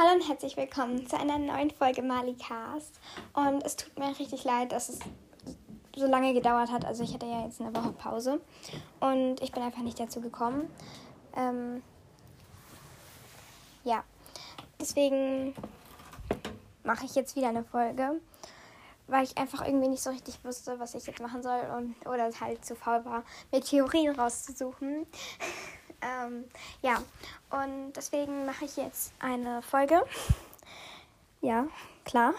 Hallo 0.00 0.14
und 0.14 0.26
herzlich 0.26 0.56
willkommen 0.56 1.06
zu 1.06 1.18
einer 1.18 1.36
neuen 1.36 1.70
Folge 1.70 2.00
Malicast. 2.00 2.98
Und 3.34 3.62
es 3.66 3.76
tut 3.76 3.98
mir 3.98 4.18
richtig 4.18 4.44
leid, 4.44 4.72
dass 4.72 4.88
es 4.88 4.98
so 5.94 6.06
lange 6.06 6.32
gedauert 6.32 6.72
hat. 6.72 6.86
Also 6.86 7.04
ich 7.04 7.12
hatte 7.12 7.26
ja 7.26 7.44
jetzt 7.44 7.60
eine 7.60 7.76
Woche 7.76 7.92
Pause 7.92 8.40
und 9.00 9.42
ich 9.42 9.52
bin 9.52 9.62
einfach 9.62 9.82
nicht 9.82 10.00
dazu 10.00 10.22
gekommen. 10.22 10.70
Ähm, 11.36 11.82
ja, 13.84 14.02
deswegen 14.80 15.54
mache 16.82 17.04
ich 17.04 17.14
jetzt 17.14 17.36
wieder 17.36 17.50
eine 17.50 17.64
Folge, 17.64 18.22
weil 19.06 19.24
ich 19.24 19.36
einfach 19.36 19.66
irgendwie 19.66 19.88
nicht 19.88 20.02
so 20.02 20.08
richtig 20.08 20.42
wusste, 20.42 20.80
was 20.80 20.94
ich 20.94 21.06
jetzt 21.06 21.20
machen 21.20 21.42
soll 21.42 21.60
und 21.76 21.94
oder 22.06 22.30
halt 22.40 22.64
zu 22.64 22.74
faul 22.74 23.04
war, 23.04 23.22
mir 23.52 23.60
Theorien 23.60 24.18
rauszusuchen. 24.18 25.06
ähm, 26.00 26.44
ja, 26.80 27.02
und 27.50 27.92
deswegen 27.94 28.46
mache 28.46 28.64
ich 28.64 28.76
jetzt 28.76 29.12
eine 29.18 29.62
Folge. 29.62 30.02
Ja, 31.40 31.66
klar. 32.04 32.34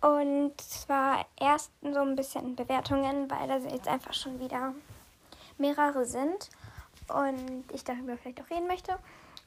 Und 0.00 0.60
zwar 0.60 1.26
erst 1.40 1.72
so 1.82 2.00
ein 2.00 2.14
bisschen 2.14 2.54
Bewertungen, 2.54 3.30
weil 3.30 3.48
da 3.48 3.56
jetzt 3.56 3.88
einfach 3.88 4.14
schon 4.14 4.38
wieder 4.38 4.74
mehrere 5.58 6.04
sind 6.04 6.50
und 7.08 7.64
ich 7.72 7.82
darüber 7.84 8.16
vielleicht 8.16 8.40
auch 8.40 8.50
reden 8.50 8.68
möchte. 8.68 8.98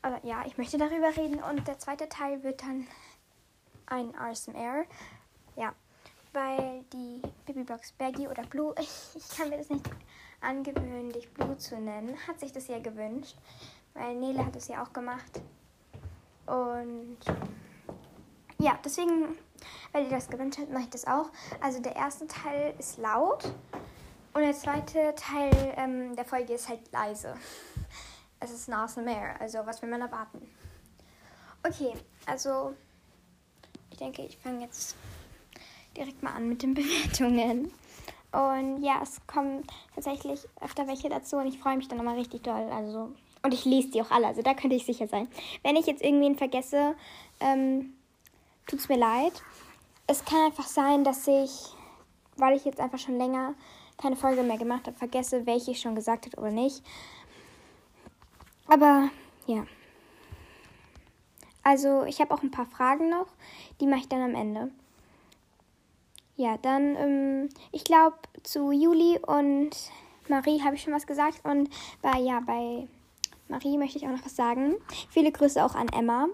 Aber 0.01 0.19
ja, 0.23 0.43
ich 0.45 0.57
möchte 0.57 0.77
darüber 0.77 1.15
reden 1.15 1.41
und 1.41 1.67
der 1.67 1.79
zweite 1.79 2.09
Teil 2.09 2.43
wird 2.43 2.61
dann 2.63 2.87
ein 3.85 4.13
RSMR. 4.15 4.85
Ja, 5.55 5.73
weil 6.33 6.83
die 6.91 7.21
Babybox 7.45 7.93
Baggy 7.93 8.27
oder 8.27 8.43
Blue, 8.43 8.73
ich, 8.79 8.89
ich 9.15 9.37
kann 9.37 9.49
mir 9.49 9.57
das 9.57 9.69
nicht 9.69 9.85
angewöhnen, 10.41 11.11
dich 11.11 11.29
Blue 11.33 11.57
zu 11.57 11.79
nennen, 11.79 12.15
hat 12.27 12.39
sich 12.39 12.51
das 12.51 12.67
ja 12.67 12.79
gewünscht, 12.79 13.37
weil 13.93 14.15
Nele 14.15 14.45
hat 14.45 14.55
es 14.55 14.67
ja 14.67 14.83
auch 14.83 14.91
gemacht. 14.93 15.41
Und 16.45 17.17
ja, 18.59 18.77
deswegen, 18.83 19.37
weil 19.91 20.03
ihr 20.05 20.09
das 20.09 20.29
gewünscht 20.29 20.59
habt, 20.59 20.71
mache 20.71 20.83
ich 20.83 20.89
das 20.89 21.07
auch. 21.07 21.29
Also 21.61 21.81
der 21.81 21.95
erste 21.95 22.27
Teil 22.27 22.73
ist 22.77 22.97
laut 22.97 23.53
und 24.33 24.41
der 24.41 24.53
zweite 24.53 25.13
Teil 25.15 25.73
ähm, 25.77 26.15
der 26.15 26.25
Folge 26.25 26.53
ist 26.53 26.69
halt 26.69 26.91
leise. 26.91 27.35
Es 28.43 28.49
ist 28.49 28.71
ein 28.71 29.05
mehr, 29.05 29.39
also 29.39 29.59
was 29.67 29.83
will 29.83 29.89
man 29.89 30.01
erwarten? 30.01 30.41
Okay, 31.61 31.93
also 32.25 32.73
ich 33.91 33.97
denke, 33.97 34.23
ich 34.23 34.35
fange 34.35 34.65
jetzt 34.65 34.95
direkt 35.95 36.23
mal 36.23 36.33
an 36.33 36.49
mit 36.49 36.63
den 36.63 36.73
Bewertungen. 36.73 37.71
Und 38.31 38.81
ja, 38.81 38.99
es 39.03 39.19
kommen 39.27 39.63
tatsächlich 39.93 40.47
öfter 40.61 40.87
welche 40.87 41.09
dazu 41.09 41.37
und 41.37 41.47
ich 41.47 41.59
freue 41.59 41.75
mich 41.75 41.89
dann 41.89 41.99
immer 41.99 42.15
richtig 42.15 42.43
doll. 42.43 42.69
Also, 42.71 43.11
und 43.43 43.53
ich 43.53 43.65
lese 43.65 43.89
die 43.89 44.01
auch 44.01 44.11
alle, 44.11 44.27
also 44.27 44.41
da 44.41 44.53
könnte 44.53 44.75
ich 44.75 44.85
sicher 44.85 45.07
sein. 45.07 45.27
Wenn 45.63 45.75
ich 45.75 45.85
jetzt 45.85 46.01
irgendwen 46.01 46.37
vergesse, 46.37 46.95
ähm, 47.41 47.93
tut 48.67 48.79
es 48.79 48.89
mir 48.89 48.97
leid. 48.97 49.33
Es 50.07 50.23
kann 50.23 50.45
einfach 50.45 50.67
sein, 50.67 51.03
dass 51.03 51.27
ich, 51.27 51.73
weil 52.37 52.55
ich 52.55 52.63
jetzt 52.63 52.79
einfach 52.79 52.99
schon 52.99 53.17
länger 53.17 53.53
keine 53.97 54.15
Folge 54.15 54.43
mehr 54.43 54.57
gemacht 54.57 54.87
habe, 54.87 54.97
vergesse, 54.97 55.45
welche 55.45 55.71
ich 55.71 55.81
schon 55.81 55.95
gesagt 55.95 56.25
habe 56.25 56.37
oder 56.37 56.51
nicht. 56.51 56.83
Aber 58.67 59.09
ja. 59.45 59.65
Also 61.63 62.03
ich 62.05 62.19
habe 62.19 62.33
auch 62.33 62.41
ein 62.41 62.51
paar 62.51 62.65
Fragen 62.65 63.09
noch, 63.09 63.27
die 63.79 63.87
mache 63.87 64.01
ich 64.01 64.09
dann 64.09 64.21
am 64.21 64.35
Ende. 64.35 64.71
Ja, 66.41 66.57
dann, 66.57 66.95
ähm, 66.95 67.49
ich 67.71 67.83
glaube, 67.83 68.17
zu 68.41 68.71
Juli 68.71 69.19
und 69.19 69.69
Marie 70.27 70.59
habe 70.63 70.75
ich 70.75 70.81
schon 70.81 70.91
was 70.91 71.05
gesagt. 71.05 71.45
Und 71.45 71.69
bei, 72.01 72.17
ja, 72.17 72.39
bei 72.39 72.87
Marie 73.47 73.77
möchte 73.77 73.99
ich 73.99 74.07
auch 74.07 74.11
noch 74.11 74.25
was 74.25 74.35
sagen. 74.35 74.73
Viele 75.11 75.31
Grüße 75.31 75.63
auch 75.63 75.75
an 75.75 75.87
Emma, 75.89 76.29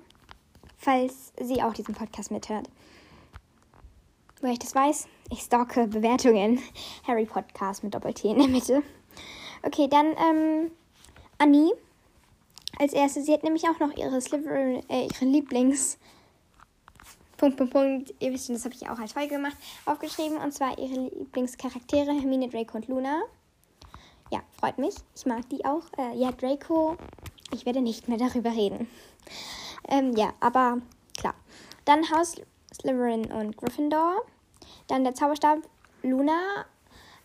falls 0.78 1.34
sie 1.42 1.62
auch 1.62 1.74
diesen 1.74 1.94
Podcast 1.94 2.32
mithört. 2.32 2.70
Woher 4.40 4.54
ich 4.54 4.60
das 4.60 4.74
weiß, 4.74 5.10
ich 5.30 5.42
stalke 5.42 5.88
Bewertungen. 5.88 6.62
Harry 7.06 7.26
Podcast 7.26 7.84
mit 7.84 7.94
Doppel-T 7.94 8.30
in 8.30 8.38
der 8.38 8.48
Mitte. 8.48 8.84
Okay, 9.62 9.90
dann 9.90 10.06
ähm, 10.06 10.72
Annie. 11.38 11.74
Als 12.80 12.94
erstes, 12.94 13.26
sie 13.26 13.34
hat 13.34 13.44
nämlich 13.44 13.68
auch 13.68 13.80
noch 13.80 13.94
ihre 13.98 14.22
Sliver, 14.22 14.56
äh, 14.88 15.08
ihre 15.08 15.26
Lieblings- 15.26 15.98
Punkt, 17.38 17.56
Punkt, 17.56 17.74
Punkt. 17.74 18.14
Ihr 18.20 18.34
wisst 18.34 18.48
schon, 18.48 18.56
das 18.56 18.66
habe 18.66 18.74
ich 18.74 18.90
auch 18.90 18.98
als 18.98 19.14
Folge 19.14 19.36
gemacht, 19.36 19.56
aufgeschrieben. 19.86 20.38
Und 20.38 20.54
zwar 20.54 20.78
ihre 20.78 21.10
Lieblingscharaktere, 21.10 22.12
Hermine, 22.12 22.50
Draco 22.50 22.78
und 22.78 22.88
Luna. 22.88 23.22
Ja, 24.32 24.42
freut 24.60 24.78
mich. 24.78 24.96
Ich 25.16 25.26
mag 25.26 25.48
die 25.50 25.64
auch. 25.64 25.84
Äh, 25.98 26.18
ja, 26.18 26.32
Draco, 26.32 26.98
ich 27.54 27.66
werde 27.66 27.82
nicht 27.82 28.08
mehr 28.08 28.18
darüber 28.18 28.52
reden. 28.52 28.90
Ähm, 29.88 30.16
ja, 30.16 30.34
aber 30.40 30.80
klar. 31.16 31.36
Dann 31.86 32.10
Haus 32.12 32.36
Slytherin 32.74 33.32
und 33.32 33.56
Gryffindor. 33.56 34.24
Dann 34.88 35.04
der 35.04 35.14
Zauberstab 35.14 35.60
Luna. 36.02 36.66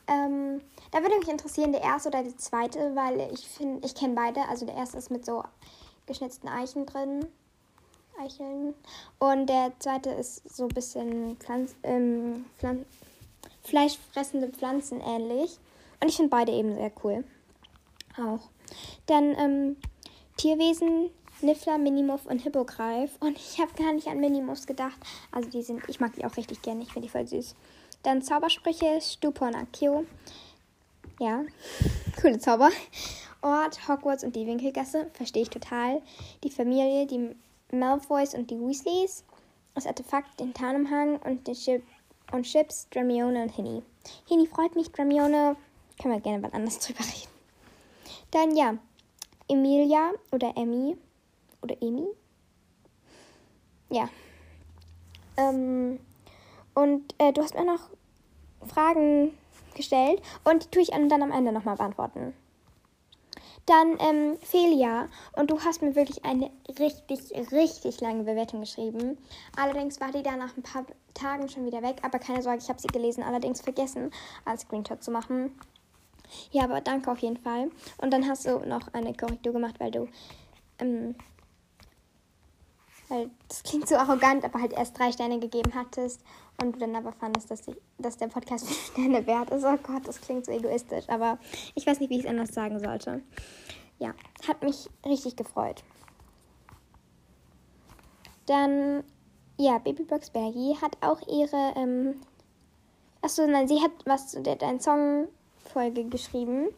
Ähm, 0.06 0.61
da 0.91 1.00
würde 1.00 1.19
mich 1.19 1.29
interessieren, 1.29 1.73
der 1.73 1.83
erste 1.83 2.11
oder 2.11 2.23
der 2.23 2.37
zweite, 2.37 2.94
weil 2.94 3.31
ich 3.33 3.49
finde, 3.49 3.87
ich 3.87 3.94
kenne 3.94 4.15
beide. 4.15 4.47
Also 4.49 4.67
der 4.67 4.75
erste 4.75 4.99
ist 4.99 5.11
mit 5.11 5.25
so 5.25 5.43
geschnitzten 6.06 6.49
Eichen 6.49 6.84
drin. 6.87 7.27
Eicheln. 8.19 8.75
Und 9.19 9.47
der 9.47 9.73
zweite 9.78 10.11
ist 10.11 10.49
so 10.55 10.65
ein 10.65 10.69
bisschen 10.69 11.37
Pflanz, 11.37 11.75
ähm, 11.83 12.45
Pflanz, 12.59 12.87
fleischfressende 13.62 14.49
Pflanzen 14.49 15.00
ähnlich. 15.00 15.59
Und 16.00 16.09
ich 16.09 16.17
finde 16.17 16.31
beide 16.31 16.53
eben 16.53 16.75
sehr 16.75 16.93
cool. 17.05 17.25
Auch. 18.19 18.41
Dann 19.06 19.37
ähm, 19.39 19.77
Tierwesen, 20.37 21.11
Niffler, 21.41 21.78
Minimuff 21.78 22.27
und 22.27 22.41
Hippogreif. 22.41 23.11
Und 23.21 23.37
ich 23.37 23.61
habe 23.61 23.73
gar 23.75 23.93
nicht 23.93 24.09
an 24.09 24.21
Minimuffs 24.21 24.67
gedacht. 24.67 24.99
Also 25.31 25.49
die 25.49 25.62
sind, 25.62 25.83
ich 25.89 26.00
mag 26.00 26.12
die 26.15 26.25
auch 26.25 26.37
richtig 26.37 26.62
gerne. 26.62 26.83
Ich 26.83 26.93
finde 26.93 27.06
die 27.06 27.12
voll 27.12 27.27
süß. 27.27 27.55
Dann 28.03 28.23
Zaubersprüche, 28.23 29.00
Stupor 29.00 29.49
und 29.49 29.55
Akio. 29.55 30.05
Ja, 31.21 31.44
coole 32.21 32.39
Zauber. 32.39 32.71
Ort, 33.43 33.89
Hogwarts 33.89 34.25
und 34.25 34.34
die 34.37 34.47
Winkelgasse. 34.47 35.11
Verstehe 35.15 35.43
ich 35.43 35.50
total. 35.50 36.00
Die 36.44 36.50
Familie, 36.50 37.06
die 37.06 37.34
Malfoys 37.72 38.34
und 38.34 38.50
die 38.50 38.60
Weasleys, 38.60 39.25
das 39.75 39.87
Artefakt, 39.87 40.38
den 40.38 40.53
Tarnumhang 40.53 41.16
und 41.21 41.47
den 41.47 41.55
Chip 41.55 41.83
und 42.31 42.44
Chips, 42.44 42.87
Dramione 42.91 43.44
und 43.44 43.49
Hinny. 43.49 43.83
Hinny 44.28 44.47
freut 44.47 44.77
mich, 44.77 44.93
Dramione, 44.93 45.56
können 46.00 46.15
wir 46.15 46.21
gerne 46.21 46.38
mal 46.38 46.50
anders 46.53 46.78
drüber 46.87 47.00
reden. 47.00 47.32
Dann 48.31 48.55
ja, 48.56 48.77
Emilia 49.49 50.12
oder 50.31 50.53
Emmy 50.56 50.97
oder 51.62 51.75
Emi. 51.81 52.06
Ja. 53.91 54.09
Ähm, 55.38 55.99
und 56.75 57.15
äh, 57.19 57.32
du 57.32 57.43
hast 57.43 57.55
mir 57.55 57.65
noch 57.65 57.88
Fragen 58.66 59.32
gestellt 59.75 60.21
und 60.44 60.65
die 60.65 60.69
tue 60.69 60.82
ich 60.82 60.91
dann 60.91 61.22
am 61.22 61.32
Ende 61.32 61.53
nochmal 61.53 61.77
beantworten. 61.77 62.34
Dann 63.67 63.97
ähm, 64.00 64.39
Felia. 64.41 65.09
Und 65.34 65.50
du 65.50 65.61
hast 65.61 65.83
mir 65.83 65.95
wirklich 65.95 66.25
eine 66.25 66.50
richtig, 66.78 67.33
richtig 67.53 68.00
lange 68.00 68.25
Bewertung 68.25 68.61
geschrieben. 68.61 69.19
Allerdings 69.56 70.00
war 70.00 70.11
die 70.11 70.23
da 70.23 70.37
nach 70.37 70.56
ein 70.56 70.62
paar 70.62 70.84
Tagen 71.15 71.49
schon 71.49 71.65
wieder 71.67 71.83
weg. 71.83 71.99
Aber 72.03 72.19
keine 72.19 72.43
Sorge, 72.43 72.59
ich 72.59 72.69
habe 72.69 72.81
sie 72.81 72.89
gelesen. 72.89 73.23
Allerdings 73.23 73.61
vergessen, 73.61 74.11
als 74.45 74.62
Screenshot 74.62 75.03
zu 75.03 75.11
machen. 75.11 75.53
Ja, 76.50 76.65
aber 76.65 76.81
danke 76.81 77.11
auf 77.11 77.19
jeden 77.19 77.37
Fall. 77.37 77.71
Und 77.99 78.12
dann 78.12 78.28
hast 78.28 78.47
du 78.47 78.59
noch 78.61 78.93
eine 78.95 79.15
Korrektur 79.15 79.53
gemacht, 79.53 79.79
weil 79.79 79.91
du 79.91 80.09
ähm, 80.79 81.15
weil 83.12 83.31
das 83.47 83.62
klingt 83.62 83.87
so 83.87 83.97
arrogant, 83.97 84.43
aber 84.43 84.59
halt 84.59 84.73
erst 84.73 84.99
drei 84.99 85.12
Sterne 85.12 85.39
gegeben 85.39 85.73
hattest 85.75 86.23
und 86.62 86.75
du 86.75 86.78
dann 86.78 86.97
aber 86.97 87.12
fandest, 87.12 87.50
dass, 87.50 87.69
ich, 87.69 87.77
dass 87.99 88.17
der 88.17 88.28
Podcast 88.28 88.67
vier 88.69 88.93
Sterne 88.93 89.27
wert 89.27 89.50
ist. 89.50 89.65
Oh 89.65 89.77
Gott, 89.83 90.09
das 90.09 90.21
klingt 90.21 90.47
so 90.47 90.53
egoistisch, 90.53 91.09
aber 91.09 91.39
ich 91.75 91.87
weiß 91.87 92.00
nicht, 92.00 92.09
wie 92.09 92.19
ich 92.19 92.25
es 92.25 92.31
anders 92.31 92.55
sagen 92.55 92.81
sollte. 92.81 93.21
Ja, 93.99 94.15
hat 94.49 94.62
mich 94.62 94.89
richtig 95.05 95.37
gefreut. 95.37 95.84
Dann, 98.47 99.05
ja, 99.59 99.79
Babybox 99.79 100.31
Bergy 100.31 100.79
hat 100.81 100.97
auch 101.03 101.20
ihre, 101.29 101.75
ähm, 101.76 102.20
achso, 103.20 103.47
nein, 103.47 103.69
sie 103.69 103.82
hat 103.82 103.93
was 104.06 104.29
zu 104.29 104.41
der 104.41 104.56
dein 104.56 104.81
Song-Folge 104.81 106.05
geschrieben. 106.05 106.69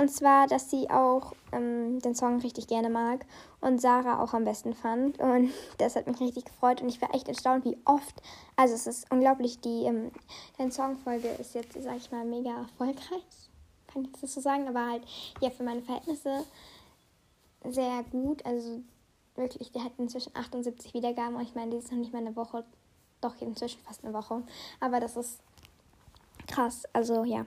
Und 0.00 0.08
zwar, 0.08 0.46
dass 0.46 0.70
sie 0.70 0.88
auch 0.88 1.34
ähm, 1.52 2.00
den 2.00 2.14
Song 2.14 2.40
richtig 2.40 2.68
gerne 2.68 2.88
mag 2.88 3.26
und 3.60 3.82
Sarah 3.82 4.22
auch 4.22 4.32
am 4.32 4.46
besten 4.46 4.72
fand. 4.72 5.18
Und 5.18 5.50
das 5.78 5.94
hat 5.94 6.06
mich 6.06 6.18
richtig 6.20 6.46
gefreut 6.46 6.80
und 6.80 6.88
ich 6.88 7.02
war 7.02 7.14
echt 7.14 7.28
erstaunt, 7.28 7.66
wie 7.66 7.76
oft. 7.84 8.22
Also 8.56 8.74
es 8.74 8.86
ist 8.86 9.12
unglaublich, 9.12 9.60
die 9.60 9.84
ähm, 9.84 10.10
deine 10.56 10.72
Songfolge 10.72 11.28
ist 11.28 11.54
jetzt, 11.54 11.74
sag 11.82 11.98
ich 11.98 12.10
mal, 12.10 12.24
mega 12.24 12.48
erfolgreich. 12.48 13.50
Kann 13.92 14.04
ich 14.04 14.12
das 14.18 14.32
so 14.32 14.40
sagen, 14.40 14.66
aber 14.68 14.86
halt 14.86 15.02
ja 15.42 15.50
für 15.50 15.64
meine 15.64 15.82
Verhältnisse 15.82 16.46
sehr 17.68 18.02
gut. 18.10 18.42
Also 18.46 18.80
wirklich, 19.34 19.70
der 19.70 19.84
hat 19.84 19.92
inzwischen 19.98 20.34
78 20.34 20.94
Wiedergaben 20.94 21.34
und 21.36 21.42
ich 21.42 21.54
meine, 21.54 21.72
die 21.72 21.76
ist 21.76 21.92
noch 21.92 21.98
nicht 21.98 22.14
mal 22.14 22.20
eine 22.20 22.34
Woche, 22.36 22.64
doch 23.20 23.38
inzwischen 23.42 23.82
fast 23.82 24.02
eine 24.02 24.14
Woche. 24.14 24.44
Aber 24.80 24.98
das 24.98 25.18
ist 25.18 25.40
krass. 26.46 26.84
Also 26.94 27.24
ja. 27.24 27.44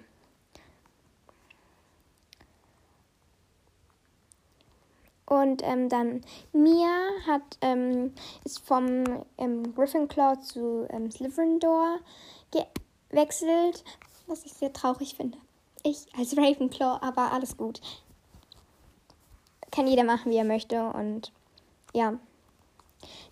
Und 5.34 5.64
ähm, 5.64 5.90
dann 5.90 6.22
Mia 6.52 6.96
hat, 7.26 7.58
ähm, 7.62 8.14
ist 8.44 8.60
vom 8.60 9.04
ähm, 9.40 9.74
Gryffindor 9.74 10.40
zu 10.42 10.86
ähm, 10.92 11.10
Slytherin 11.10 11.60
gewechselt, 13.10 13.84
was 14.28 14.46
ich 14.46 14.54
sehr 14.54 14.72
traurig 14.72 15.16
finde. 15.16 15.40
Ich 15.82 16.06
als 16.16 16.38
Ravenclaw, 16.38 17.00
aber 17.02 17.32
alles 17.32 17.58
gut. 17.58 17.82
Kann 19.72 19.88
jeder 19.88 20.04
machen, 20.04 20.32
wie 20.32 20.38
er 20.38 20.44
möchte 20.44 20.84
und 20.94 21.32
ja. 21.94 22.20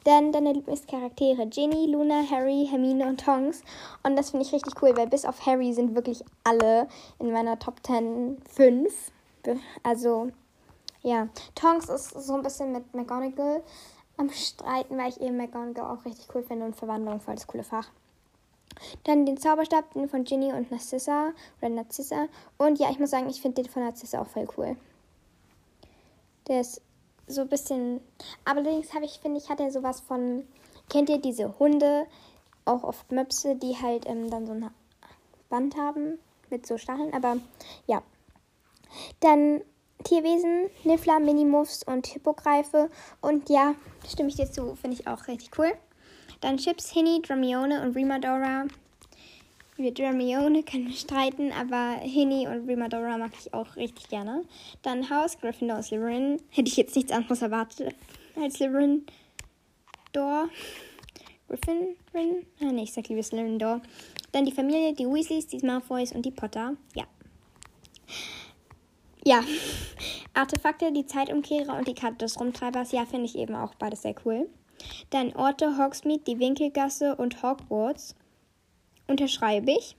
Dann 0.03 0.31
deine 0.31 0.53
Lieblingscharaktere 0.53 1.45
Ginny, 1.45 1.85
Luna, 1.85 2.23
Harry, 2.29 2.67
Hermine 2.67 3.05
und 3.05 3.23
Tonks. 3.23 3.61
Und 4.01 4.15
das 4.15 4.31
finde 4.31 4.47
ich 4.47 4.51
richtig 4.51 4.81
cool, 4.81 4.97
weil 4.97 5.07
bis 5.07 5.23
auf 5.23 5.45
Harry 5.45 5.71
sind 5.71 5.93
wirklich 5.93 6.23
alle 6.43 6.87
in 7.19 7.31
meiner 7.31 7.59
Top 7.59 7.75
10 7.85 8.41
5. 8.49 9.11
Also, 9.83 10.31
ja. 11.01 11.29
Tonks 11.55 11.89
ist 11.89 12.09
so 12.09 12.35
ein 12.35 12.43
bisschen 12.43 12.71
mit 12.71 12.93
McGonagall 12.93 13.63
am 14.17 14.29
Streiten, 14.29 14.97
weil 14.97 15.09
ich 15.09 15.21
eben 15.21 15.37
McGonagall 15.37 15.97
auch 15.97 16.05
richtig 16.05 16.27
cool 16.35 16.43
finde 16.43 16.65
und 16.65 16.75
Verwandlung 16.75 17.19
voll 17.19 17.35
das 17.35 17.47
coole 17.47 17.63
Fach. 17.63 17.89
Dann 19.03 19.25
den 19.25 19.37
Zauberstab 19.37 19.85
von 20.09 20.23
Ginny 20.23 20.53
und 20.53 20.71
Narcissa 20.71 21.31
oder 21.59 21.69
Narcissa. 21.69 22.27
Und 22.57 22.79
ja, 22.79 22.89
ich 22.89 22.99
muss 22.99 23.09
sagen, 23.09 23.29
ich 23.29 23.41
finde 23.41 23.61
den 23.61 23.71
von 23.71 23.83
Narcissa 23.83 24.21
auch 24.21 24.27
voll 24.27 24.47
cool. 24.57 24.77
Der 26.47 26.61
ist 26.61 26.81
so 27.27 27.41
ein 27.41 27.49
bisschen. 27.49 28.01
Allerdings 28.45 28.93
habe 28.93 29.05
ich, 29.05 29.19
finde 29.19 29.39
ich, 29.39 29.49
hat 29.49 29.59
er 29.59 29.71
sowas 29.71 30.01
von. 30.01 30.47
Kennt 30.89 31.09
ihr 31.09 31.19
diese 31.19 31.57
Hunde? 31.59 32.05
Auch 32.65 32.83
oft 32.83 33.11
Möpse, 33.11 33.55
die 33.55 33.77
halt 33.81 34.05
ähm, 34.07 34.29
dann 34.29 34.45
so 34.45 34.53
ein 34.53 34.69
Band 35.49 35.75
haben 35.77 36.19
mit 36.49 36.65
so 36.65 36.77
Stacheln. 36.77 37.13
Aber 37.13 37.37
ja. 37.87 38.01
Dann 39.21 39.61
Tierwesen, 40.03 40.69
Niffler, 40.83 41.19
Minimuffs 41.19 41.83
und 41.83 42.07
Hippogreife. 42.07 42.89
Und 43.21 43.49
ja, 43.49 43.75
stimme 44.07 44.29
ich 44.29 44.35
dir 44.35 44.51
zu, 44.51 44.75
finde 44.75 44.97
ich 44.99 45.07
auch 45.07 45.27
richtig 45.27 45.51
cool. 45.57 45.71
Dann 46.41 46.57
Chips, 46.57 46.91
Hinny, 46.91 47.21
Dramione 47.21 47.83
und 47.83 47.95
Rimadora. 47.95 48.65
Wir 49.77 49.93
Dramione 49.93 50.63
können 50.63 50.91
streiten, 50.91 51.51
aber 51.51 51.99
Hinny 52.01 52.47
und 52.47 52.67
Rimadora 52.67 53.17
mag 53.17 53.31
ich 53.39 53.53
auch 53.53 53.75
richtig 53.75 54.09
gerne. 54.09 54.43
Dann 54.83 55.09
House, 55.09 55.39
Gryffindor 55.39 55.77
und 55.77 55.83
Slytherin. 55.83 56.41
Hätte 56.49 56.69
ich 56.69 56.77
jetzt 56.77 56.95
nichts 56.95 57.11
anderes 57.11 57.41
erwartet 57.41 57.95
als 58.35 58.55
Slytherin. 58.55 59.05
Door. 60.13 60.49
Gryffindor? 61.47 61.95
Nee, 62.59 62.83
ich 62.83 62.93
sag 62.93 63.07
lieber 63.07 63.23
Slytherin 63.23 63.59
Door. 63.59 63.81
Dann 64.31 64.45
die 64.45 64.51
Familie, 64.51 64.93
die 64.93 65.05
Weasleys, 65.05 65.47
die 65.47 65.65
Malfoys 65.65 66.11
und 66.11 66.25
die 66.25 66.31
Potter. 66.31 66.75
Ja. 66.95 67.05
Ja. 69.23 69.43
Artefakte, 70.33 70.91
die 70.91 71.05
Zeitumkehrer 71.05 71.77
und 71.77 71.87
die 71.87 71.93
Karte 71.93 72.17
des 72.17 72.39
Rumtreibers. 72.39 72.91
Ja, 72.91 73.05
finde 73.05 73.25
ich 73.25 73.37
eben 73.37 73.55
auch 73.55 73.75
beides 73.75 74.01
sehr 74.01 74.15
cool. 74.25 74.49
Dann 75.09 75.35
Orte, 75.35 75.77
Hogsmeade, 75.77 76.23
die 76.25 76.39
Winkelgasse 76.39 77.15
und 77.15 77.43
Hogwarts. 77.43 78.15
Unterschreibe 79.07 79.71
ich. 79.71 79.95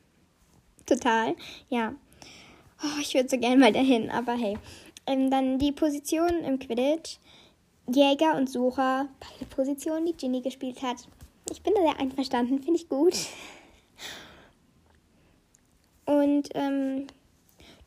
Total. 0.86 1.36
Ja. 1.68 1.94
Oh, 2.82 3.00
ich 3.00 3.14
würde 3.14 3.28
so 3.28 3.38
gerne 3.38 3.56
mal 3.56 3.72
dahin, 3.72 4.10
aber 4.10 4.32
hey. 4.32 4.58
Ähm, 5.06 5.30
dann 5.30 5.58
die 5.58 5.72
Positionen 5.72 6.44
im 6.44 6.58
Quidditch. 6.58 7.18
Jäger 7.88 8.36
und 8.36 8.48
Sucher. 8.48 9.08
Beide 9.20 9.50
Positionen, 9.50 10.06
die 10.06 10.16
Ginny 10.16 10.40
gespielt 10.40 10.82
hat. 10.82 10.96
Ich 11.50 11.62
bin 11.62 11.74
da 11.74 11.82
sehr 11.82 12.00
einverstanden, 12.00 12.62
finde 12.62 12.80
ich 12.80 12.88
gut. 12.88 13.14
Und 16.04 16.48
ähm, 16.54 17.06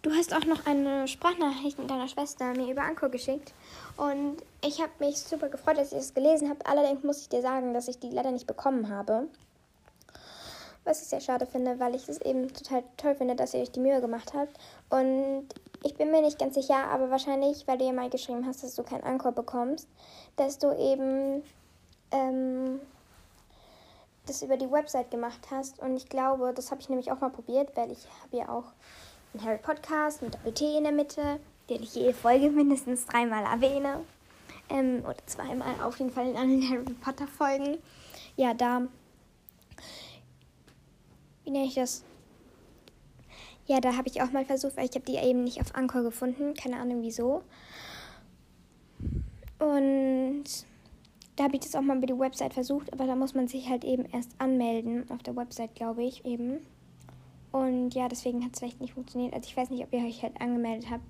du 0.05 0.11
hast 0.11 0.35
auch 0.35 0.45
noch 0.45 0.67
eine 0.67 1.07
Sprachnachricht 1.07 1.79
mit 1.79 1.89
deiner 1.89 2.07
Schwester 2.07 2.53
mir 2.53 2.71
über 2.71 2.83
Anko 2.83 3.09
geschickt. 3.09 3.53
Und 3.97 4.37
ich 4.63 4.79
habe 4.79 4.91
mich 4.99 5.17
super 5.17 5.49
gefreut, 5.49 5.77
dass 5.77 5.91
ich 5.91 5.97
es 5.97 6.13
gelesen 6.13 6.47
habe. 6.49 6.63
Allerdings 6.65 7.03
muss 7.03 7.21
ich 7.21 7.29
dir 7.29 7.41
sagen, 7.41 7.73
dass 7.73 7.87
ich 7.87 7.97
die 7.97 8.11
leider 8.11 8.31
nicht 8.31 8.45
bekommen 8.45 8.89
habe. 8.89 9.27
Was 10.83 11.01
ich 11.01 11.07
sehr 11.07 11.21
schade 11.21 11.47
finde, 11.47 11.79
weil 11.79 11.95
ich 11.95 12.07
es 12.07 12.21
eben 12.21 12.53
total 12.53 12.83
toll 12.97 13.15
finde, 13.15 13.35
dass 13.35 13.55
ihr 13.55 13.61
euch 13.61 13.71
die 13.71 13.79
Mühe 13.79 13.99
gemacht 13.99 14.33
habt. 14.35 14.55
Und 14.91 15.47
ich 15.83 15.95
bin 15.95 16.11
mir 16.11 16.21
nicht 16.21 16.37
ganz 16.37 16.53
sicher, 16.53 16.87
aber 16.91 17.09
wahrscheinlich, 17.09 17.67
weil 17.67 17.79
du 17.79 17.85
ja 17.85 17.91
mal 17.91 18.11
geschrieben 18.11 18.45
hast, 18.45 18.63
dass 18.63 18.75
du 18.75 18.83
keinen 18.83 19.03
Anker 19.03 19.31
bekommst, 19.31 19.87
dass 20.35 20.59
du 20.59 20.71
eben 20.77 21.41
ähm, 22.11 22.79
das 24.27 24.43
über 24.43 24.57
die 24.57 24.71
Website 24.71 25.09
gemacht 25.09 25.47
hast. 25.49 25.79
Und 25.79 25.97
ich 25.97 26.09
glaube, 26.09 26.53
das 26.53 26.69
habe 26.69 26.81
ich 26.81 26.89
nämlich 26.89 27.11
auch 27.11 27.21
mal 27.21 27.31
probiert, 27.31 27.75
weil 27.75 27.91
ich 27.91 28.05
habe 28.21 28.37
ja 28.37 28.49
auch 28.49 28.65
einen 29.35 29.45
Harry 29.45 29.57
Podcast 29.57 30.21
mit 30.21 30.33
Doppel-T 30.33 30.77
in 30.77 30.83
der 30.83 30.93
Mitte, 30.93 31.39
den 31.69 31.83
ich 31.83 31.95
jede 31.95 32.13
Folge 32.13 32.49
mindestens 32.51 33.05
dreimal 33.05 33.43
erwähne. 33.43 34.01
Ähm, 34.69 35.03
oder 35.03 35.17
zweimal 35.25 35.81
auf 35.83 35.99
jeden 35.99 36.11
Fall 36.11 36.29
in 36.29 36.37
allen 36.37 36.61
Harry 36.69 36.93
Potter 37.01 37.27
Folgen. 37.27 37.77
Ja, 38.37 38.53
da 38.53 38.87
wie 41.43 41.51
nenne 41.51 41.65
ich 41.65 41.75
das? 41.75 42.03
Ja, 43.67 43.79
da 43.79 43.95
habe 43.95 44.07
ich 44.07 44.21
auch 44.21 44.31
mal 44.31 44.45
versucht, 44.45 44.77
weil 44.77 44.85
ich 44.85 44.95
habe 44.95 45.05
die 45.05 45.17
eben 45.17 45.43
nicht 45.43 45.61
auf 45.61 45.75
Anchor 45.75 46.03
gefunden. 46.03 46.53
Keine 46.55 46.77
Ahnung 46.77 47.01
wieso. 47.01 47.43
Und 49.59 50.45
da 51.35 51.43
habe 51.43 51.55
ich 51.55 51.61
das 51.61 51.75
auch 51.75 51.81
mal 51.81 51.97
über 51.97 52.07
die 52.07 52.17
Website 52.17 52.53
versucht, 52.53 52.91
aber 52.93 53.05
da 53.05 53.15
muss 53.15 53.33
man 53.33 53.47
sich 53.47 53.69
halt 53.69 53.83
eben 53.83 54.05
erst 54.05 54.31
anmelden 54.37 55.09
auf 55.11 55.21
der 55.23 55.35
Website, 55.35 55.75
glaube 55.75 56.03
ich, 56.03 56.25
eben. 56.25 56.65
Und 57.55 57.95
ja, 57.95 58.09
deswegen 58.09 58.43
hat 58.43 58.51
es 58.51 58.59
vielleicht 58.59 58.81
nicht 58.81 58.95
funktioniert. 58.95 59.33
Also 59.33 59.47
ich 59.47 59.55
weiß 59.55 59.69
nicht, 59.69 59.81
ob 59.81 59.93
ihr 59.93 59.99
euch 59.99 60.23
halt 60.23 60.41
angemeldet 60.41 60.89
habt. 60.89 61.05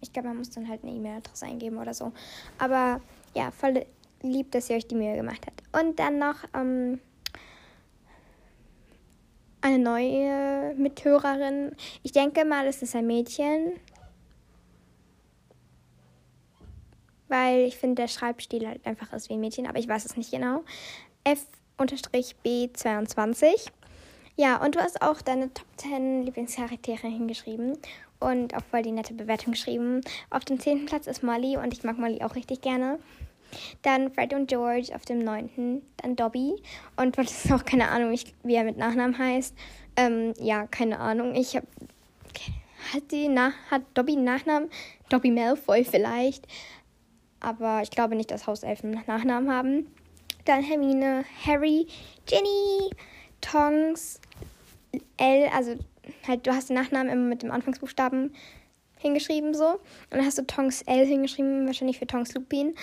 Ich 0.00 0.14
glaube, 0.14 0.28
man 0.28 0.38
muss 0.38 0.48
dann 0.48 0.66
halt 0.66 0.82
eine 0.82 0.92
E-Mail-Adresse 0.92 1.44
eingeben 1.44 1.76
oder 1.76 1.92
so. 1.92 2.10
Aber 2.56 3.02
ja, 3.34 3.50
voll 3.50 3.84
lieb, 4.22 4.50
dass 4.52 4.70
ihr 4.70 4.76
euch 4.76 4.86
die 4.86 4.94
Mühe 4.94 5.14
gemacht 5.14 5.46
habt. 5.46 5.62
Und 5.78 5.98
dann 5.98 6.18
noch 6.18 6.36
ähm, 6.54 7.00
eine 9.60 9.78
neue 9.78 10.74
Mithörerin. 10.76 11.76
Ich 12.02 12.12
denke 12.12 12.46
mal, 12.46 12.66
es 12.66 12.80
ist 12.80 12.96
ein 12.96 13.06
Mädchen. 13.06 13.74
Weil 17.28 17.66
ich 17.66 17.76
finde, 17.76 17.96
der 17.96 18.08
Schreibstil 18.08 18.66
halt 18.66 18.86
einfach 18.86 19.12
ist 19.12 19.28
wie 19.28 19.34
ein 19.34 19.40
Mädchen, 19.40 19.66
aber 19.66 19.78
ich 19.78 19.86
weiß 19.86 20.06
es 20.06 20.16
nicht 20.16 20.30
genau. 20.30 20.64
F-B22. 21.24 23.70
Ja, 24.40 24.62
und 24.64 24.76
du 24.76 24.78
hast 24.78 25.02
auch 25.02 25.20
deine 25.20 25.52
Top 25.52 25.66
10 25.78 26.22
Lieblingscharaktere 26.22 27.08
hingeschrieben 27.08 27.76
und 28.20 28.54
auch 28.54 28.62
voll 28.70 28.82
die 28.82 28.92
nette 28.92 29.12
Bewertung 29.12 29.50
geschrieben. 29.50 30.00
Auf 30.30 30.44
dem 30.44 30.60
10. 30.60 30.86
Platz 30.86 31.08
ist 31.08 31.24
Molly 31.24 31.56
und 31.56 31.72
ich 31.72 31.82
mag 31.82 31.98
Molly 31.98 32.22
auch 32.22 32.36
richtig 32.36 32.60
gerne. 32.60 33.00
Dann 33.82 34.12
Fred 34.12 34.32
und 34.34 34.46
George 34.46 34.94
auf 34.94 35.04
dem 35.04 35.24
9. 35.24 35.82
Dann 35.96 36.14
Dobby. 36.14 36.54
Und 36.94 37.18
das 37.18 37.46
ist 37.46 37.52
auch 37.52 37.64
keine 37.64 37.88
Ahnung, 37.88 38.16
wie 38.44 38.54
er 38.54 38.62
mit 38.62 38.76
Nachnamen 38.76 39.18
heißt. 39.18 39.56
Ähm, 39.96 40.34
ja, 40.38 40.68
keine 40.68 41.00
Ahnung. 41.00 41.34
Ich 41.34 41.56
habe. 41.56 41.66
Hat, 42.94 43.10
die 43.10 43.26
nach, 43.26 43.54
hat 43.72 43.82
Dobby 43.94 44.12
einen 44.12 44.22
Nachnamen? 44.22 44.70
Dobby 45.08 45.32
Malfoy 45.32 45.82
vielleicht. 45.82 46.46
Aber 47.40 47.82
ich 47.82 47.90
glaube 47.90 48.14
nicht, 48.14 48.30
dass 48.30 48.46
Hauselfen 48.46 49.02
Nachnamen 49.08 49.50
haben. 49.50 49.92
Dann 50.44 50.62
Hermine, 50.62 51.24
Harry, 51.44 51.88
Ginny, 52.26 52.90
Tongs, 53.40 54.20
L, 55.16 55.48
also 55.54 55.76
halt, 56.26 56.46
du 56.46 56.52
hast 56.52 56.68
den 56.68 56.76
Nachnamen 56.76 57.12
immer 57.12 57.28
mit 57.28 57.42
dem 57.42 57.50
Anfangsbuchstaben 57.50 58.32
hingeschrieben 58.98 59.54
so. 59.54 59.72
Und 59.72 59.80
dann 60.10 60.24
hast 60.24 60.38
du 60.38 60.46
Tongs 60.46 60.82
L 60.82 61.06
hingeschrieben, 61.06 61.66
wahrscheinlich 61.66 61.98
für 61.98 62.06
Tongs 62.06 62.34
Lupin. 62.34 62.74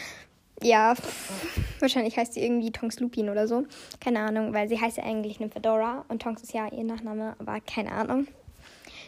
Ja, 0.61 0.95
wahrscheinlich 1.79 2.17
heißt 2.17 2.33
sie 2.33 2.43
irgendwie 2.43 2.71
Tonks 2.71 2.99
Lupin 2.99 3.29
oder 3.29 3.47
so. 3.47 3.65
Keine 3.99 4.19
Ahnung, 4.19 4.53
weil 4.53 4.69
sie 4.69 4.79
heißt 4.79 4.97
ja 4.97 5.03
eigentlich 5.03 5.39
Nymphadora 5.39 6.05
und 6.07 6.21
Tonks 6.21 6.43
ist 6.43 6.53
ja 6.53 6.71
ihr 6.71 6.83
Nachname, 6.83 7.35
aber 7.39 7.59
keine 7.61 7.91
Ahnung. 7.91 8.27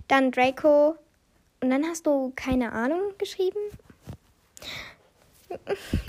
Dann 0.08 0.32
Draco. 0.32 0.96
Und 1.60 1.72
dann 1.72 1.86
hast 1.86 2.06
du 2.06 2.32
keine 2.36 2.72
Ahnung 2.72 3.00
geschrieben. 3.18 3.60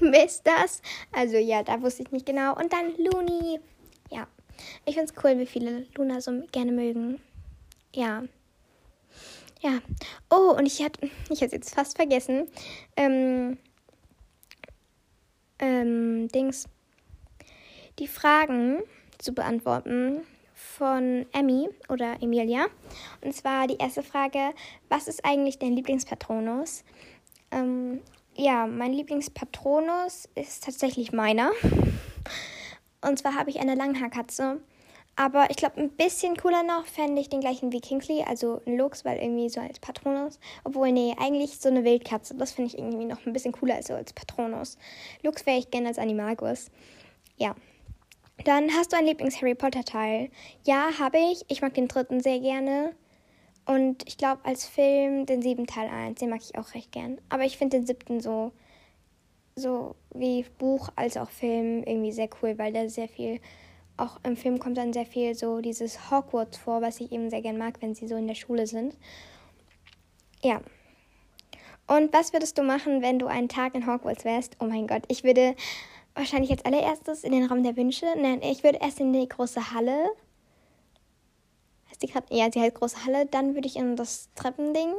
Wer 0.00 0.26
ist 0.26 0.42
das? 0.44 0.82
Also 1.12 1.36
ja, 1.36 1.62
da 1.62 1.80
wusste 1.80 2.02
ich 2.02 2.10
nicht 2.10 2.26
genau. 2.26 2.54
Und 2.56 2.72
dann 2.72 2.92
Looney. 2.98 3.60
Ich 4.84 4.94
finde 4.94 5.12
es 5.12 5.24
cool, 5.24 5.38
wie 5.38 5.46
viele 5.46 5.86
Luna 5.96 6.20
so 6.20 6.42
gerne 6.52 6.72
mögen. 6.72 7.20
Ja. 7.94 8.24
Ja. 9.60 9.80
Oh, 10.30 10.54
und 10.56 10.66
ich 10.66 10.82
hatte 10.82 11.10
ich 11.30 11.40
jetzt 11.40 11.74
fast 11.74 11.96
vergessen. 11.96 12.48
Ähm, 12.96 13.58
ähm, 15.58 16.28
Dings, 16.28 16.68
die 17.98 18.06
Fragen 18.06 18.82
zu 19.18 19.32
beantworten 19.32 20.22
von 20.54 21.26
Emmy 21.32 21.68
oder 21.88 22.22
Emilia. 22.22 22.66
Und 23.20 23.34
zwar 23.34 23.66
die 23.66 23.78
erste 23.78 24.02
Frage, 24.02 24.50
was 24.88 25.08
ist 25.08 25.24
eigentlich 25.24 25.58
dein 25.58 25.74
Lieblingspatronus? 25.74 26.84
Ähm, 27.50 28.00
ja, 28.36 28.66
mein 28.66 28.92
Lieblingspatronus 28.92 30.28
ist 30.34 30.64
tatsächlich 30.64 31.12
meiner. 31.12 31.50
Und 33.00 33.18
zwar 33.18 33.34
habe 33.34 33.50
ich 33.50 33.60
eine 33.60 33.74
Langhaarkatze. 33.74 34.60
Aber 35.16 35.50
ich 35.50 35.56
glaube, 35.56 35.80
ein 35.80 35.90
bisschen 35.90 36.36
cooler 36.36 36.62
noch 36.62 36.86
fände 36.86 37.20
ich 37.20 37.28
den 37.28 37.40
gleichen 37.40 37.72
wie 37.72 37.80
Kingsley, 37.80 38.22
also 38.22 38.62
ein 38.66 38.76
Lux, 38.76 39.04
weil 39.04 39.18
irgendwie 39.18 39.48
so 39.48 39.60
als 39.60 39.80
Patronus. 39.80 40.38
Obwohl, 40.62 40.92
nee, 40.92 41.14
eigentlich 41.18 41.58
so 41.58 41.68
eine 41.68 41.82
Wildkatze. 41.82 42.36
Das 42.36 42.52
finde 42.52 42.70
ich 42.72 42.78
irgendwie 42.78 43.04
noch 43.04 43.26
ein 43.26 43.32
bisschen 43.32 43.50
cooler 43.50 43.74
als 43.74 43.88
so 43.88 43.94
als 43.94 44.12
Patronus. 44.12 44.78
Lux 45.24 45.44
wäre 45.44 45.58
ich 45.58 45.72
gerne 45.72 45.88
als 45.88 45.98
Animagus. 45.98 46.70
Ja. 47.36 47.56
Dann 48.44 48.70
hast 48.70 48.92
du 48.92 48.96
ein 48.96 49.06
Lieblings-Harry 49.06 49.56
Potter-Teil. 49.56 50.30
Ja, 50.64 50.90
habe 51.00 51.18
ich. 51.18 51.44
Ich 51.48 51.62
mag 51.62 51.74
den 51.74 51.88
dritten 51.88 52.20
sehr 52.20 52.38
gerne. 52.38 52.94
Und 53.66 54.06
ich 54.06 54.18
glaube, 54.18 54.44
als 54.44 54.66
Film 54.66 55.26
den 55.26 55.42
siebten 55.42 55.66
Teil 55.66 55.90
1, 55.90 56.20
den 56.20 56.30
mag 56.30 56.40
ich 56.42 56.56
auch 56.56 56.74
recht 56.74 56.92
gern. 56.92 57.20
Aber 57.28 57.44
ich 57.44 57.58
finde 57.58 57.78
den 57.78 57.86
siebten 57.86 58.20
so, 58.20 58.52
so 59.58 59.96
wie 60.14 60.44
Buch 60.58 60.88
als 60.96 61.16
auch 61.16 61.30
Film 61.30 61.82
irgendwie 61.84 62.12
sehr 62.12 62.28
cool, 62.42 62.58
weil 62.58 62.72
der 62.72 62.88
sehr 62.88 63.08
viel 63.08 63.40
auch 63.98 64.18
im 64.22 64.36
Film 64.36 64.58
kommt 64.58 64.78
dann 64.78 64.92
sehr 64.92 65.06
viel 65.06 65.34
so 65.34 65.60
dieses 65.60 66.10
Hogwarts 66.10 66.56
vor, 66.56 66.80
was 66.80 67.00
ich 67.00 67.12
eben 67.12 67.30
sehr 67.30 67.42
gern 67.42 67.58
mag, 67.58 67.78
wenn 67.80 67.94
sie 67.94 68.06
so 68.06 68.16
in 68.16 68.28
der 68.28 68.34
Schule 68.34 68.66
sind. 68.66 68.96
Ja. 70.42 70.60
Und 71.86 72.12
was 72.12 72.32
würdest 72.32 72.56
du 72.58 72.62
machen, 72.62 73.02
wenn 73.02 73.18
du 73.18 73.26
einen 73.26 73.48
Tag 73.48 73.74
in 73.74 73.86
Hogwarts 73.86 74.24
wärst? 74.24 74.56
Oh 74.60 74.66
mein 74.66 74.86
Gott, 74.86 75.02
ich 75.08 75.24
würde 75.24 75.56
wahrscheinlich 76.14 76.50
als 76.50 76.64
allererstes 76.64 77.24
in 77.24 77.32
den 77.32 77.44
Raum 77.44 77.62
der 77.62 77.76
Wünsche. 77.76 78.06
Nein, 78.16 78.40
ich 78.42 78.62
würde 78.62 78.78
erst 78.80 79.00
in 79.00 79.12
die 79.12 79.28
große 79.28 79.72
Halle. 79.72 80.10
Die 82.02 82.06
gerade? 82.06 82.26
Ja, 82.30 82.50
sie 82.52 82.60
heißt 82.60 82.74
große 82.74 83.04
Halle. 83.04 83.26
Dann 83.26 83.54
würde 83.54 83.66
ich 83.66 83.76
in 83.76 83.96
das 83.96 84.28
Treppending. 84.34 84.94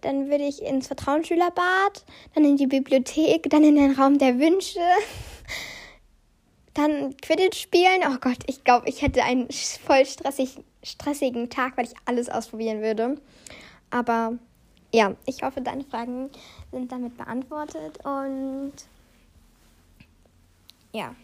Dann 0.00 0.30
würde 0.30 0.44
ich 0.44 0.62
ins 0.62 0.86
Vertrauensschülerbad. 0.86 2.04
Dann 2.34 2.44
in 2.44 2.56
die 2.56 2.66
Bibliothek. 2.66 3.48
Dann 3.50 3.64
in 3.64 3.76
den 3.76 3.92
Raum 3.92 4.18
der 4.18 4.38
Wünsche. 4.38 4.80
Dann 6.74 7.16
Quidditch 7.18 7.60
spielen. 7.60 8.02
Oh 8.06 8.16
Gott, 8.20 8.38
ich 8.46 8.64
glaube, 8.64 8.88
ich 8.88 9.02
hätte 9.02 9.22
einen 9.22 9.48
voll 9.50 10.06
stressig, 10.06 10.58
stressigen 10.82 11.50
Tag, 11.50 11.76
weil 11.76 11.84
ich 11.84 11.94
alles 12.06 12.28
ausprobieren 12.28 12.80
würde. 12.80 13.20
Aber 13.90 14.38
ja, 14.92 15.14
ich 15.26 15.42
hoffe, 15.42 15.60
deine 15.60 15.84
Fragen 15.84 16.30
sind 16.70 16.90
damit 16.90 17.16
beantwortet 17.16 17.98
und 18.04 18.72
ja. 20.92 21.14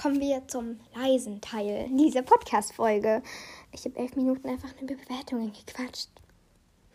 Kommen 0.00 0.20
wir 0.20 0.46
zum 0.46 0.78
leisen 0.94 1.40
Teil 1.40 1.88
dieser 1.90 2.22
Podcast-Folge. 2.22 3.22
Ich 3.72 3.84
habe 3.84 3.96
elf 3.96 4.14
Minuten 4.14 4.48
einfach 4.48 4.70
eine 4.78 4.86
Bewertung 4.86 5.52
gequatscht. 5.52 6.10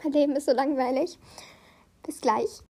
Mein 0.03 0.13
Leben 0.13 0.35
ist 0.35 0.45
so 0.45 0.53
langweilig. 0.53 1.17
Bis 2.03 2.21
gleich. 2.21 2.63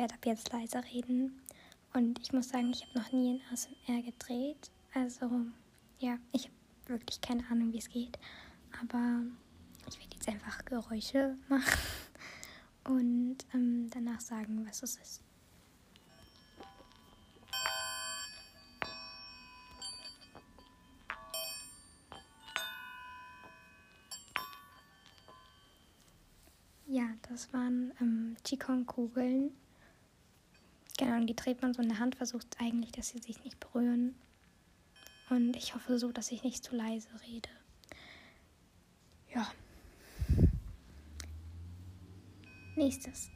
werde 0.00 0.14
ab 0.14 0.24
jetzt 0.24 0.50
leiser 0.52 0.82
reden. 0.92 1.40
Und 1.92 2.18
ich 2.20 2.32
muss 2.32 2.48
sagen, 2.48 2.70
ich 2.72 2.86
habe 2.86 2.98
noch 2.98 3.12
nie 3.12 3.36
in 3.36 3.42
ASMR 3.52 4.02
gedreht. 4.02 4.70
Also, 4.94 5.28
ja, 5.98 6.18
ich 6.32 6.44
habe 6.44 6.54
wirklich 6.86 7.20
keine 7.20 7.44
Ahnung, 7.50 7.72
wie 7.72 7.78
es 7.78 7.90
geht. 7.90 8.18
Aber 8.80 9.22
ich 9.88 9.98
werde 9.98 10.14
jetzt 10.14 10.28
einfach 10.28 10.59
Geräusche 10.70 11.36
machen 11.48 11.78
und 12.84 13.38
ähm, 13.52 13.90
danach 13.90 14.20
sagen, 14.20 14.64
was 14.66 14.84
es 14.84 14.96
ist. 14.96 15.22
Ja, 26.86 27.08
das 27.28 27.52
waren 27.52 27.92
ähm, 28.00 28.36
Qigong-Kugeln. 28.44 29.52
Genau, 30.98 31.16
und 31.16 31.26
die 31.26 31.36
dreht 31.36 31.62
man 31.62 31.74
so 31.74 31.82
in 31.82 31.88
der 31.88 31.98
Hand, 31.98 32.14
versucht 32.14 32.56
eigentlich, 32.60 32.92
dass 32.92 33.08
sie 33.08 33.18
sich 33.18 33.42
nicht 33.42 33.58
berühren. 33.58 34.14
Und 35.30 35.56
ich 35.56 35.74
hoffe 35.74 35.98
so, 35.98 36.12
dass 36.12 36.30
ich 36.30 36.44
nicht 36.44 36.62
zu 36.64 36.76
leise 36.76 37.08
rede. 37.26 37.48
Listos. 42.80 43.28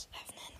House 0.00 0.06
of 0.30 0.34
Men. 0.34 0.59